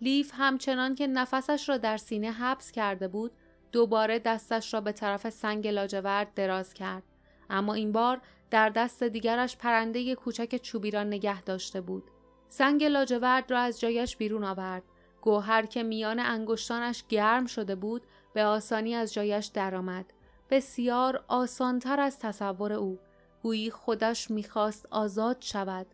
لیف 0.00 0.32
همچنان 0.34 0.94
که 0.94 1.06
نفسش 1.06 1.68
را 1.68 1.76
در 1.76 1.96
سینه 1.96 2.32
حبس 2.32 2.72
کرده 2.72 3.08
بود 3.08 3.32
دوباره 3.72 4.18
دستش 4.18 4.74
را 4.74 4.80
به 4.80 4.92
طرف 4.92 5.30
سنگ 5.30 5.68
لاجورد 5.68 6.34
دراز 6.34 6.74
کرد 6.74 7.02
اما 7.50 7.74
این 7.74 7.92
بار 7.92 8.20
در 8.50 8.68
دست 8.68 9.02
دیگرش 9.02 9.56
پرنده 9.56 10.14
کوچک 10.14 10.56
چوبی 10.56 10.90
را 10.90 11.04
نگه 11.04 11.42
داشته 11.42 11.80
بود. 11.80 12.04
سنگ 12.48 12.84
لاجورد 12.84 13.50
را 13.50 13.58
از 13.58 13.80
جایش 13.80 14.16
بیرون 14.16 14.44
آورد. 14.44 14.82
گوهر 15.20 15.66
که 15.66 15.82
میان 15.82 16.18
انگشتانش 16.18 17.04
گرم 17.08 17.46
شده 17.46 17.74
بود 17.74 18.02
به 18.34 18.44
آسانی 18.44 18.94
از 18.94 19.14
جایش 19.14 19.46
درآمد. 19.46 20.12
بسیار 20.50 21.24
آسانتر 21.28 22.00
از 22.00 22.18
تصور 22.18 22.72
او. 22.72 22.98
گویی 23.42 23.70
خودش 23.70 24.30
می‌خواست 24.30 24.86
آزاد 24.90 25.36
شود. 25.40 25.86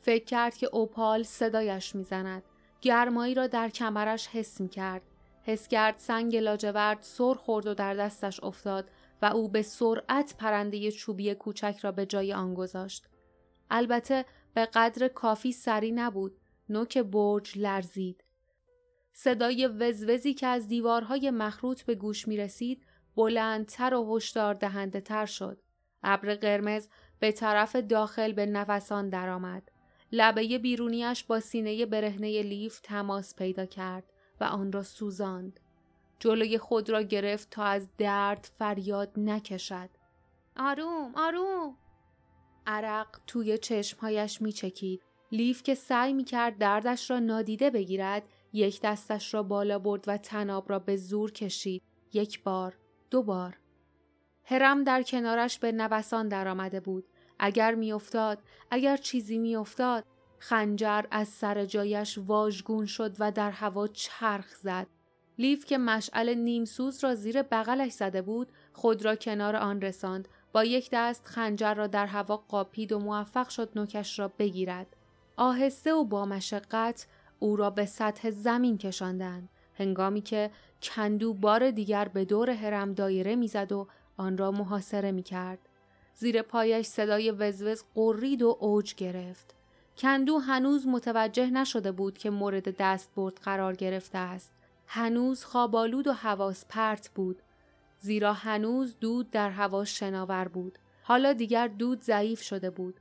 فکر 0.00 0.24
کرد 0.24 0.56
که 0.56 0.68
اوپال 0.72 1.22
صدایش 1.22 1.94
می‌زند. 1.94 2.42
گرمایی 2.80 3.34
را 3.34 3.46
در 3.46 3.68
کمرش 3.68 4.28
حس 4.28 4.60
می 4.60 4.68
کرد. 4.68 5.02
حس 5.42 5.68
کرد 5.68 5.98
سنگ 5.98 6.36
لاجورد 6.36 6.98
سر 7.00 7.34
خورد 7.34 7.66
و 7.66 7.74
در 7.74 7.94
دستش 7.94 8.44
افتاد 8.44 8.90
و 9.22 9.26
او 9.26 9.48
به 9.48 9.62
سرعت 9.62 10.34
پرنده 10.38 10.92
چوبی 10.92 11.34
کوچک 11.34 11.78
را 11.82 11.92
به 11.92 12.06
جای 12.06 12.32
آن 12.32 12.54
گذاشت. 12.54 13.06
البته 13.70 14.24
به 14.54 14.66
قدر 14.66 15.08
کافی 15.08 15.52
سری 15.52 15.92
نبود. 15.92 16.36
نوک 16.68 16.98
برج 16.98 17.58
لرزید. 17.58 18.24
صدای 19.12 19.66
وزوزی 19.66 20.34
که 20.34 20.46
از 20.46 20.68
دیوارهای 20.68 21.30
مخروط 21.30 21.82
به 21.82 21.94
گوش 21.94 22.28
می 22.28 22.36
رسید 22.36 22.82
بلندتر 23.16 23.94
و 23.94 24.16
هشدار 24.16 24.54
دهنده 24.54 25.00
تر 25.00 25.26
شد. 25.26 25.62
ابر 26.02 26.34
قرمز 26.34 26.88
به 27.18 27.32
طرف 27.32 27.76
داخل 27.76 28.32
به 28.32 28.46
نفسان 28.46 29.08
درآمد. 29.08 29.70
لبه 30.12 30.58
بیرونیش 30.58 31.24
با 31.24 31.40
سینه 31.40 31.86
برهنه 31.86 32.42
لیف 32.42 32.80
تماس 32.80 33.36
پیدا 33.36 33.66
کرد 33.66 34.04
و 34.40 34.44
آن 34.44 34.72
را 34.72 34.82
سوزاند. 34.82 35.60
جلوی 36.18 36.58
خود 36.58 36.90
را 36.90 37.02
گرفت 37.02 37.50
تا 37.50 37.64
از 37.64 37.88
درد 37.98 38.48
فریاد 38.58 39.12
نکشد. 39.16 39.90
آروم 40.56 41.12
آروم 41.14 41.76
عرق 42.66 43.20
توی 43.26 43.58
چشمهایش 43.58 44.42
میچکید. 44.42 45.02
لیف 45.32 45.62
که 45.62 45.74
سعی 45.74 46.12
می‌کرد 46.12 46.58
دردش 46.58 47.10
را 47.10 47.18
نادیده 47.18 47.70
بگیرد 47.70 48.28
یک 48.52 48.80
دستش 48.80 49.34
را 49.34 49.42
بالا 49.42 49.78
برد 49.78 50.04
و 50.06 50.16
تناب 50.16 50.70
را 50.70 50.78
به 50.78 50.96
زور 50.96 51.32
کشید. 51.32 51.82
یک 52.12 52.42
بار، 52.42 52.78
دو 53.10 53.22
بار. 53.22 53.56
هرم 54.44 54.84
در 54.84 55.02
کنارش 55.02 55.58
به 55.58 55.72
نوسان 55.72 56.28
درآمده 56.28 56.80
بود. 56.80 57.04
اگر 57.42 57.74
میافتاد، 57.74 58.38
اگر 58.70 58.96
چیزی 58.96 59.38
میافتاد، 59.38 60.04
خنجر 60.38 61.04
از 61.10 61.28
سر 61.28 61.64
جایش 61.64 62.18
واژگون 62.26 62.86
شد 62.86 63.16
و 63.18 63.32
در 63.32 63.50
هوا 63.50 63.86
چرخ 63.86 64.54
زد. 64.54 64.86
لیف 65.38 65.64
که 65.64 65.78
مشعل 65.78 66.34
نیمسوز 66.34 67.04
را 67.04 67.14
زیر 67.14 67.42
بغلش 67.42 67.92
زده 67.92 68.22
بود 68.22 68.48
خود 68.72 69.04
را 69.04 69.16
کنار 69.16 69.56
آن 69.56 69.80
رساند 69.80 70.28
با 70.52 70.64
یک 70.64 70.88
دست 70.92 71.26
خنجر 71.26 71.74
را 71.74 71.86
در 71.86 72.06
هوا 72.06 72.36
قاپید 72.36 72.92
و 72.92 72.98
موفق 72.98 73.48
شد 73.48 73.70
نوکش 73.76 74.18
را 74.18 74.28
بگیرد 74.28 74.96
آهسته 75.36 75.92
و 75.92 76.04
با 76.04 76.24
مشقت 76.24 77.06
او 77.38 77.56
را 77.56 77.70
به 77.70 77.86
سطح 77.86 78.30
زمین 78.30 78.78
کشاندند 78.78 79.48
هنگامی 79.74 80.20
که 80.20 80.50
کندو 80.82 81.34
بار 81.34 81.70
دیگر 81.70 82.08
به 82.08 82.24
دور 82.24 82.50
هرم 82.50 82.94
دایره 82.94 83.36
می‌زد 83.36 83.72
و 83.72 83.86
آن 84.16 84.38
را 84.38 84.50
محاصره 84.50 85.12
می 85.12 85.22
کرد. 85.22 85.58
زیر 86.20 86.42
پایش 86.42 86.86
صدای 86.86 87.30
وزوز 87.30 87.84
قرید 87.94 88.42
و 88.42 88.56
اوج 88.60 88.94
گرفت. 88.94 89.54
کندو 89.98 90.38
هنوز 90.38 90.86
متوجه 90.86 91.50
نشده 91.50 91.92
بود 91.92 92.18
که 92.18 92.30
مورد 92.30 92.76
دست 92.76 93.10
برد 93.16 93.34
قرار 93.34 93.76
گرفته 93.76 94.18
است. 94.18 94.52
هنوز 94.86 95.44
خوابالود 95.44 96.06
و 96.06 96.12
حواس 96.12 96.64
پرت 96.68 97.10
بود 97.14 97.42
زیرا 97.98 98.32
هنوز 98.32 98.96
دود 99.00 99.30
در 99.30 99.50
هوا 99.50 99.84
شناور 99.84 100.48
بود 100.48 100.78
حالا 101.02 101.32
دیگر 101.32 101.68
دود 101.68 102.02
ضعیف 102.02 102.42
شده 102.42 102.70
بود 102.70 103.00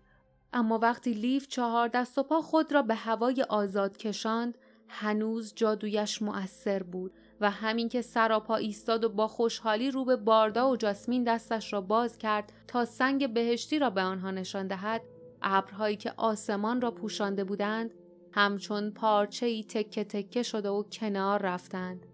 اما 0.53 0.77
وقتی 0.77 1.13
لیف 1.13 1.47
چهار 1.47 1.87
دست 1.87 2.17
و 2.17 2.23
پا 2.23 2.41
خود 2.41 2.71
را 2.71 2.81
به 2.81 2.95
هوای 2.95 3.45
آزاد 3.49 3.97
کشاند 3.97 4.57
هنوز 4.87 5.53
جادویش 5.55 6.21
مؤثر 6.21 6.83
بود 6.83 7.11
و 7.41 7.51
همین 7.51 7.89
که 7.89 8.01
سراپا 8.01 8.55
ایستاد 8.55 9.03
و 9.03 9.09
با 9.09 9.27
خوشحالی 9.27 9.91
رو 9.91 10.05
به 10.05 10.15
باردا 10.15 10.69
و 10.69 10.77
جاسمین 10.77 11.23
دستش 11.23 11.73
را 11.73 11.81
باز 11.81 12.17
کرد 12.17 12.53
تا 12.67 12.85
سنگ 12.85 13.33
بهشتی 13.33 13.79
را 13.79 13.89
به 13.89 14.01
آنها 14.01 14.31
نشان 14.31 14.67
دهد 14.67 15.01
ابرهایی 15.41 15.95
که 15.95 16.13
آسمان 16.17 16.81
را 16.81 16.91
پوشانده 16.91 17.43
بودند 17.43 17.93
همچون 18.31 18.91
پارچه 18.91 19.45
ای 19.45 19.63
تکه 19.63 20.03
تکه 20.03 20.43
شده 20.43 20.69
و 20.69 20.83
کنار 20.83 21.41
رفتند. 21.41 22.05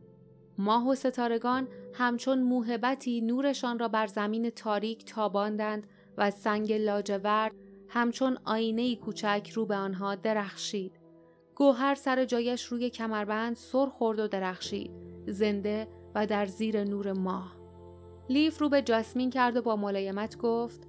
ماه 0.57 0.89
و 0.89 0.95
ستارگان 0.95 1.67
همچون 1.93 2.43
موهبتی 2.43 3.21
نورشان 3.21 3.79
را 3.79 3.87
بر 3.87 4.07
زمین 4.07 4.49
تاریک 4.49 5.05
تاباندند 5.05 5.87
و 6.17 6.31
سنگ 6.31 6.73
لاجورد 6.73 7.51
همچون 7.89 8.37
آینه 8.45 8.95
کوچک 8.95 9.51
رو 9.53 9.65
به 9.65 9.75
آنها 9.75 10.15
درخشید. 10.15 10.99
گوهر 11.55 11.95
سر 11.95 12.25
جایش 12.25 12.65
روی 12.65 12.89
کمربند 12.89 13.55
سر 13.55 13.85
خورد 13.85 14.19
و 14.19 14.27
درخشید. 14.27 15.14
زنده 15.27 15.87
و 16.15 16.27
در 16.27 16.45
زیر 16.45 16.83
نور 16.83 17.13
ماه. 17.13 17.55
لیف 18.29 18.61
رو 18.61 18.69
به 18.69 18.81
جاسمین 18.81 19.29
کرد 19.29 19.57
و 19.57 19.61
با 19.61 19.75
ملایمت 19.75 20.37
گفت 20.37 20.87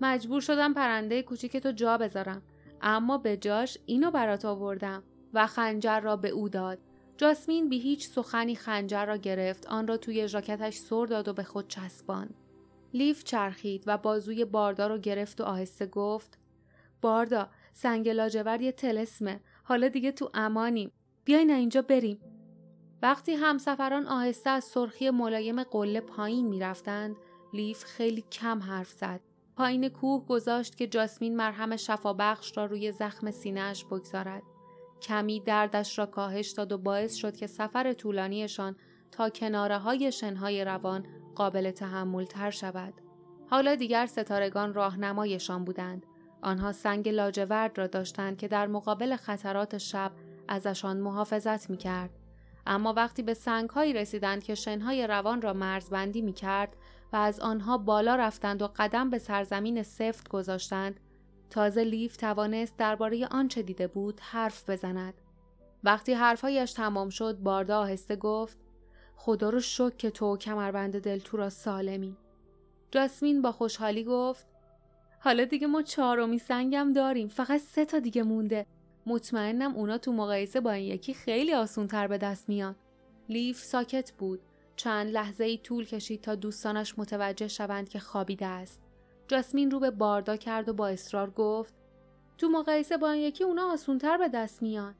مجبور 0.00 0.40
شدم 0.40 0.74
پرنده 0.74 1.22
کوچیک 1.22 1.56
تو 1.56 1.72
جا 1.72 1.98
بذارم 1.98 2.42
اما 2.82 3.18
به 3.18 3.36
جاش 3.36 3.78
اینو 3.86 4.10
برات 4.10 4.44
آوردم 4.44 5.02
و 5.34 5.46
خنجر 5.46 6.00
را 6.00 6.16
به 6.16 6.28
او 6.28 6.48
داد. 6.48 6.78
جاسمین 7.16 7.68
بی 7.68 7.78
هیچ 7.78 8.08
سخنی 8.08 8.54
خنجر 8.54 9.06
را 9.06 9.16
گرفت 9.16 9.66
آن 9.66 9.88
را 9.88 9.96
توی 9.96 10.28
ژاکتش 10.28 10.76
سر 10.76 11.06
داد 11.06 11.28
و 11.28 11.32
به 11.32 11.42
خود 11.42 11.68
چسباند. 11.68 12.34
لیف 12.94 13.24
چرخید 13.24 13.84
و 13.86 13.98
بازوی 13.98 14.44
باردا 14.44 14.86
رو 14.86 14.98
گرفت 14.98 15.40
و 15.40 15.44
آهسته 15.44 15.86
گفت 15.86 16.38
باردا 17.00 17.48
سنگ 17.72 18.08
لاجورد 18.08 18.60
یه 18.60 18.72
تلسمه 18.72 19.40
حالا 19.64 19.88
دیگه 19.88 20.12
تو 20.12 20.30
امانیم. 20.34 20.92
بیاین 21.24 21.50
اینجا 21.50 21.82
بریم. 21.82 22.20
وقتی 23.02 23.32
همسفران 23.32 24.06
آهسته 24.06 24.50
از 24.50 24.64
سرخی 24.64 25.10
ملایم 25.10 25.62
قله 25.62 26.00
پایین 26.00 26.46
می‌رفتند 26.46 27.16
لیف 27.52 27.84
خیلی 27.84 28.24
کم 28.32 28.62
حرف 28.62 28.90
زد 28.90 29.20
پایین 29.56 29.88
کوه 29.88 30.26
گذاشت 30.26 30.76
که 30.76 30.86
جاسمین 30.86 31.36
مرهم 31.36 31.76
شفابخش 31.76 32.56
را 32.56 32.64
روی 32.64 32.92
زخم 32.92 33.30
سینهاش 33.30 33.84
بگذارد 33.84 34.42
کمی 35.02 35.40
دردش 35.40 35.98
را 35.98 36.06
کاهش 36.06 36.50
داد 36.50 36.72
و 36.72 36.78
باعث 36.78 37.14
شد 37.14 37.36
که 37.36 37.46
سفر 37.46 37.92
طولانیشان 37.92 38.76
تا 39.10 39.30
کناره 39.30 39.78
های 39.78 40.12
شنهای 40.12 40.64
روان 40.64 41.06
قابل 41.34 41.70
تحمل 41.70 42.24
تر 42.24 42.50
شود. 42.50 42.94
حالا 43.50 43.74
دیگر 43.74 44.06
ستارگان 44.06 44.74
راهنمایشان 44.74 45.64
بودند. 45.64 46.06
آنها 46.42 46.72
سنگ 46.72 47.08
لاجورد 47.08 47.78
را 47.78 47.86
داشتند 47.86 48.36
که 48.36 48.48
در 48.48 48.66
مقابل 48.66 49.16
خطرات 49.16 49.78
شب 49.78 50.12
ازشان 50.48 50.96
محافظت 51.00 51.70
می 51.70 51.76
کرد. 51.76 52.10
اما 52.68 52.92
وقتی 52.92 53.22
به 53.22 53.34
سنگهایی 53.34 53.92
رسیدند 53.92 54.42
که 54.42 54.54
شنهای 54.54 55.06
روان 55.06 55.42
را 55.42 55.52
مرزبندی 55.52 56.22
می 56.22 56.32
کرد 56.32 56.76
و 57.12 57.16
از 57.16 57.40
آنها 57.40 57.78
بالا 57.78 58.16
رفتند 58.16 58.62
و 58.62 58.68
قدم 58.76 59.10
به 59.10 59.18
سرزمین 59.18 59.82
سفت 59.82 60.28
گذاشتند 60.28 61.00
تازه 61.50 61.84
لیف 61.84 62.16
توانست 62.16 62.76
درباره 62.76 63.26
آنچه 63.26 63.62
دیده 63.62 63.86
بود 63.86 64.20
حرف 64.20 64.70
بزند. 64.70 65.14
وقتی 65.84 66.12
حرفهایش 66.12 66.72
تمام 66.72 67.08
شد 67.08 67.38
باردا 67.38 67.78
آهسته 67.78 68.16
گفت 68.16 68.58
خدا 69.16 69.50
رو 69.50 69.60
شک 69.60 69.96
که 69.98 70.10
تو 70.10 70.36
کمربند 70.36 71.02
دلتو 71.02 71.36
را 71.36 71.50
سالمی. 71.50 72.16
جاسمین 72.90 73.42
با 73.42 73.52
خوشحالی 73.52 74.04
گفت 74.04 74.46
حالا 75.20 75.44
دیگه 75.44 75.66
ما 75.66 75.82
چهارمی 75.82 76.38
سنگم 76.38 76.92
داریم 76.92 77.28
فقط 77.28 77.60
سه 77.60 77.84
تا 77.84 77.98
دیگه 77.98 78.22
مونده 78.22 78.66
مطمئنم 79.08 79.76
اونا 79.76 79.98
تو 79.98 80.12
مقایسه 80.12 80.60
با 80.60 80.70
این 80.70 80.86
یکی 80.86 81.14
خیلی 81.14 81.54
آسونتر 81.54 82.06
به 82.06 82.18
دست 82.18 82.48
میان. 82.48 82.76
لیف 83.28 83.62
ساکت 83.62 84.12
بود. 84.12 84.40
چند 84.76 85.10
لحظه 85.10 85.44
ای 85.44 85.58
طول 85.58 85.84
کشید 85.84 86.20
تا 86.20 86.34
دوستانش 86.34 86.98
متوجه 86.98 87.48
شوند 87.48 87.88
که 87.88 87.98
خوابیده 87.98 88.46
است. 88.46 88.80
جاسمین 89.28 89.70
رو 89.70 89.80
به 89.80 89.90
باردا 89.90 90.36
کرد 90.36 90.68
و 90.68 90.72
با 90.72 90.88
اصرار 90.88 91.30
گفت 91.30 91.74
تو 92.38 92.48
مقایسه 92.48 92.96
با 92.96 93.10
این 93.10 93.22
یکی 93.22 93.44
اونا 93.44 93.72
آسونتر 93.72 94.18
به 94.18 94.28
دست 94.28 94.62
میان. 94.62 94.94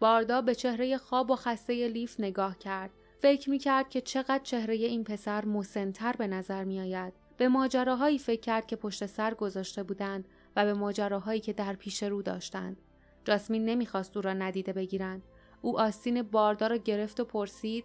باردا 0.00 0.40
به 0.40 0.54
چهره 0.54 0.98
خواب 0.98 1.30
و 1.30 1.36
خسته 1.36 1.88
لیف 1.88 2.20
نگاه 2.20 2.58
کرد. 2.58 2.90
فکر 3.18 3.50
می 3.50 3.58
کرد 3.58 3.88
که 3.88 4.00
چقدر 4.00 4.42
چهره 4.42 4.74
این 4.74 5.04
پسر 5.04 5.44
مسنتر 5.44 6.12
به 6.12 6.26
نظر 6.26 6.64
می 6.64 6.80
آید. 6.80 7.12
به 7.36 7.48
ماجراهایی 7.48 8.18
فکر 8.18 8.40
کرد 8.40 8.66
که 8.66 8.76
پشت 8.76 9.06
سر 9.06 9.34
گذاشته 9.34 9.82
بودند 9.82 10.24
و 10.56 10.64
به 10.64 10.74
ماجراهایی 10.74 11.40
که 11.40 11.52
در 11.52 11.74
پیش 11.74 12.02
رو 12.02 12.22
داشتند. 12.22 12.76
جاسمین 13.24 13.64
نمی‌خواست 13.64 14.16
او 14.16 14.22
را 14.22 14.32
ندیده 14.32 14.72
بگیرند. 14.72 15.22
او 15.62 15.80
آستین 15.80 16.22
باردا 16.22 16.66
را 16.66 16.76
گرفت 16.76 17.20
و 17.20 17.24
پرسید 17.24 17.84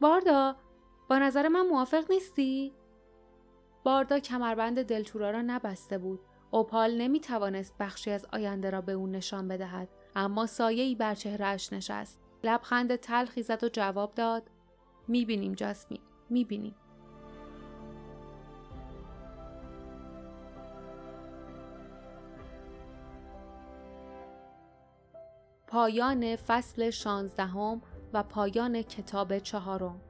باردا 0.00 0.56
با 1.08 1.18
نظر 1.18 1.48
من 1.48 1.66
موافق 1.66 2.10
نیستی؟ 2.10 2.72
باردا 3.84 4.18
کمربند 4.18 4.82
دلتورا 4.82 5.30
را 5.30 5.42
نبسته 5.42 5.98
بود. 5.98 6.20
اوپال 6.50 6.96
نمی 6.96 7.20
توانست 7.20 7.74
بخشی 7.80 8.10
از 8.10 8.26
آینده 8.32 8.70
را 8.70 8.80
به 8.80 8.92
او 8.92 9.06
نشان 9.06 9.48
بدهد 9.48 9.88
اما 10.16 10.46
سایه 10.46 10.82
ای 10.82 10.94
بر 10.94 11.14
چهرهش 11.14 11.72
نشست. 11.72 12.20
لبخند 12.44 12.96
تلخی 12.96 13.42
زد 13.42 13.64
و 13.64 13.68
جواب 13.68 14.14
داد 14.14 14.42
می‌بینیم 15.08 15.52
جاسمین 15.52 16.00
می‌بینیم 16.30 16.74
پایان 25.70 26.36
فصل 26.36 26.90
شانزدهم 26.90 27.82
و 28.12 28.22
پایان 28.22 28.82
کتاب 28.82 29.38
چهارم. 29.38 30.00